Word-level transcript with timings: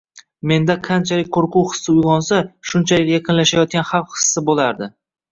menda 0.51 0.75
qanchalik 0.85 1.27
qoʻrquv 1.35 1.65
hissi 1.73 1.91
uygʻonsa, 1.95 2.39
shunchalik 2.69 3.11
yaqinlashayotgan 3.11 3.85
xavf 3.91 4.17
hissi 4.23 4.43
boʻlardi. 4.49 4.89